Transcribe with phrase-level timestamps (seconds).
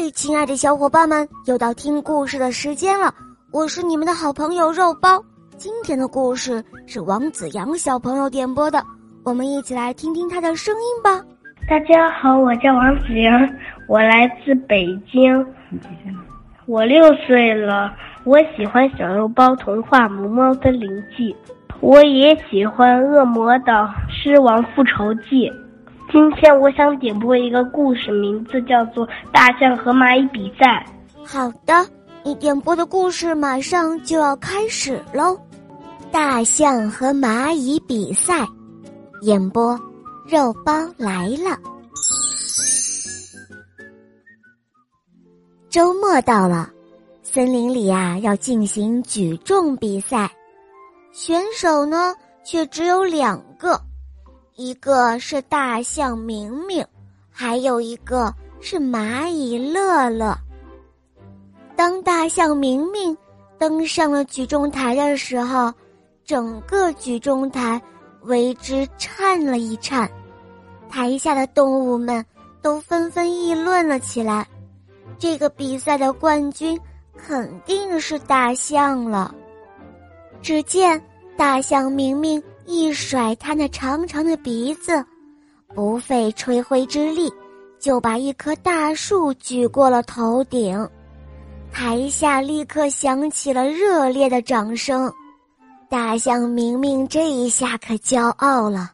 [0.00, 3.12] 嗨，亲爱的小伙伴们，又到听故事的时间了。
[3.50, 5.20] 我是你们的好朋友肉包。
[5.56, 8.80] 今天的故事是王子阳小朋友点播的，
[9.24, 11.20] 我们一起来听听他的声音吧。
[11.68, 13.50] 大家好，我叫王子阳，
[13.88, 15.44] 我来自北京，
[16.66, 17.92] 我六岁了。
[18.22, 21.32] 我喜欢小肉包童话《萌猫森林记》，
[21.80, 25.50] 我也喜欢《恶魔岛狮王复仇记》。
[26.10, 30.86] 今天我想点播一个故事，名字叫做《大象和蚂蚁比赛》。
[31.26, 31.86] 好的，
[32.24, 35.34] 你点播的故事马上就要开始喽，
[36.10, 38.40] 《大象和蚂蚁比赛》，
[39.20, 39.78] 演播
[40.26, 41.58] 肉包来了。
[45.68, 46.70] 周末到了，
[47.22, 50.30] 森林里啊要进行举重比赛，
[51.12, 53.78] 选手呢却只有两个。
[54.58, 56.84] 一个是大象明明，
[57.30, 60.36] 还有一个是蚂蚁乐乐。
[61.76, 63.16] 当大象明明
[63.56, 65.72] 登上了举重台的时候，
[66.24, 67.80] 整个举重台
[68.22, 70.10] 为之颤了一颤，
[70.90, 72.26] 台下的动物们
[72.60, 74.44] 都纷纷议论了起来：
[75.20, 76.76] 这个比赛的冠军
[77.16, 79.32] 肯定是大象了。
[80.42, 81.00] 只见
[81.36, 82.42] 大象明明。
[82.70, 85.02] 一甩他那长长的鼻子，
[85.74, 87.32] 不费吹灰之力，
[87.78, 90.86] 就把一棵大树举过了头顶。
[91.72, 95.10] 台下立刻响起了热烈的掌声。
[95.88, 98.90] 大象明明这一下可骄傲了，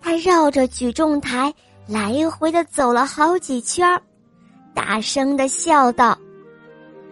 [0.00, 1.54] 他绕着举重台
[1.86, 4.02] 来回的走了好几圈儿，
[4.74, 6.18] 大声的笑道：“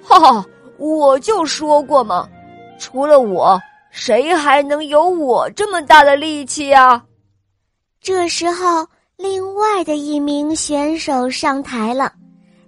[0.02, 0.44] 哈哈，
[0.78, 2.28] 我就说过嘛，
[2.76, 3.56] 除了我。”
[3.98, 7.02] 谁还能有我这么大的力气呀？
[7.98, 12.12] 这时候，另外的一名选手上台了，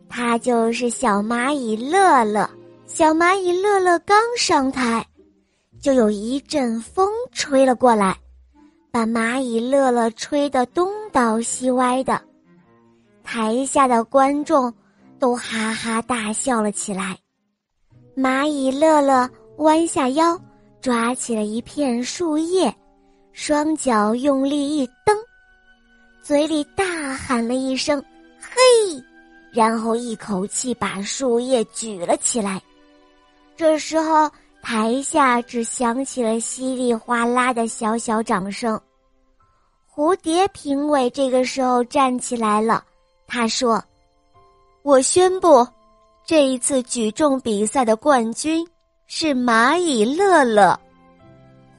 [0.08, 2.48] 他就是小蚂蚁乐乐。
[2.86, 5.06] 小蚂蚁乐乐刚上台，
[5.82, 8.16] 就有一阵风吹了过来，
[8.90, 12.18] 把蚂蚁乐乐吹得东倒西歪的。
[13.22, 14.72] 台下的观众
[15.18, 17.18] 都哈哈大笑了起来。
[18.16, 19.28] 蚂蚁乐乐
[19.58, 20.40] 弯下腰。
[20.80, 22.74] 抓起了一片树叶，
[23.32, 25.16] 双脚用力一蹬，
[26.22, 28.02] 嘴里大喊了一声
[28.40, 29.02] “嘿”，
[29.52, 32.62] 然后一口气把树叶举了起来。
[33.56, 34.30] 这时候，
[34.62, 38.80] 台下只响起了稀里哗啦的小小掌声。
[39.92, 42.84] 蝴蝶评委这个时候站起来了，
[43.26, 43.82] 他说
[44.82, 45.66] ：“我宣布，
[46.24, 48.64] 这一次举重比赛的冠军。”
[49.10, 50.78] 是蚂蚁乐乐，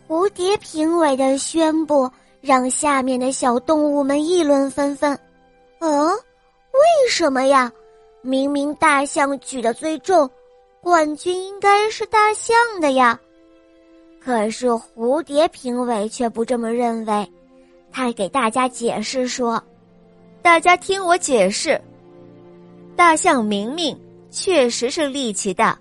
[0.07, 2.09] 蝴蝶评委的宣布
[2.41, 5.17] 让下面的小动物们议论纷纷。
[5.78, 7.72] 嗯，为什么呀？
[8.23, 10.28] 明明大象举的最重，
[10.81, 13.17] 冠军应该是大象的呀。
[14.19, 17.31] 可是蝴蝶评委却不这么认为，
[17.91, 19.63] 他给大家解释说
[20.41, 21.79] ：“大家听我解释，
[22.96, 23.97] 大象明明
[24.31, 25.79] 确实是力气大。”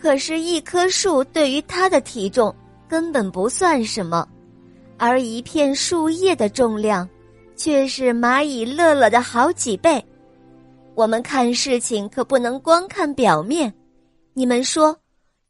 [0.00, 2.54] 可是，一棵树对于它的体重
[2.88, 4.26] 根本不算什么，
[4.96, 7.08] 而一片树叶的重量，
[7.56, 10.02] 却是蚂蚁乐乐的好几倍。
[10.94, 13.72] 我们看事情可不能光看表面。
[14.34, 14.96] 你们说，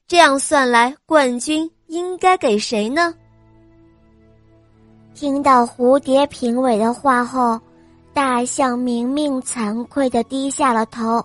[0.06, 3.14] 这样算来，冠军应该给谁呢？
[5.14, 7.60] 听到蝴蝶评委的话后，
[8.14, 11.22] 大象明明惭愧的低下了头，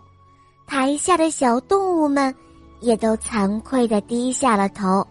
[0.67, 2.33] 台下的小动物们。
[2.83, 5.05] 也都惭愧的低下了头。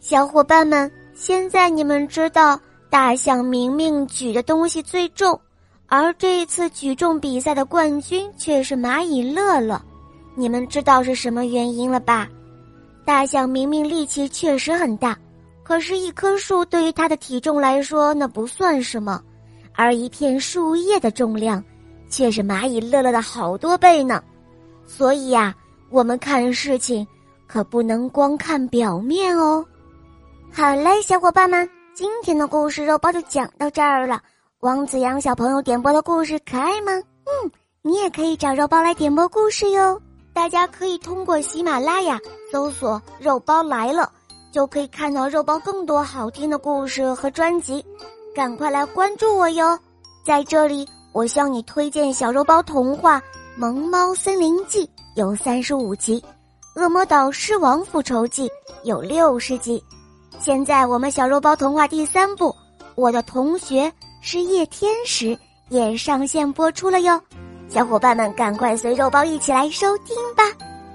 [0.00, 2.58] 小伙伴们，现在你们知道
[2.88, 5.38] 大象明明举的东西最重，
[5.86, 9.80] 而这一次举重比赛的冠军却是蚂蚁乐乐，
[10.34, 12.28] 你们知道是什么原因了吧？
[13.04, 15.18] 大象明明力气确实很大，
[15.64, 19.20] 可是，一棵树对于它的体重来说那不算什么，
[19.74, 21.62] 而一片树叶的重量，
[22.08, 24.22] 却是蚂蚁乐乐的好多倍呢。
[24.86, 25.54] 所以呀。
[25.90, 27.06] 我们看事情
[27.46, 29.64] 可不能光看表面哦。
[30.52, 34.20] 好嘞，小伙伴们，今天的故事肉包就讲到这儿了。
[34.60, 36.92] 王子阳小朋友点播的故事可爱吗？
[36.92, 37.50] 嗯，
[37.82, 40.00] 你也可以找肉包来点播故事哟。
[40.32, 42.18] 大家可以通过喜马拉雅
[42.52, 44.10] 搜索“肉包来了”，
[44.52, 47.84] 就可以看到肉包更多好听的故事和专辑。
[48.34, 49.78] 赶快来关注我哟！
[50.24, 53.18] 在这里，我向你推荐小肉包童话
[53.56, 54.86] 《萌猫森林记》。
[55.18, 56.22] 有三十五集，
[56.80, 58.46] 《恶魔岛狮王复仇记》
[58.84, 59.82] 有六十集。
[60.38, 62.50] 现在我们小肉包童话第三部
[62.94, 65.26] 《我的同学是夜天使》
[65.70, 67.20] 也上线播出了哟。
[67.68, 70.44] 小伙伴们赶快随肉包一起来收听吧。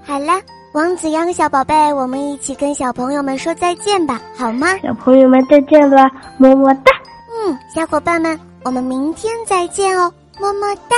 [0.02, 0.40] 好了，
[0.72, 4.74] 王子阳小宝贝，我们一起跟小朋友们说再见吧，好吗？
[4.78, 6.90] 小朋友们再见了，么么哒。
[7.30, 10.10] 嗯，小伙伴们，我们明天再见哦，
[10.40, 10.96] 么么哒。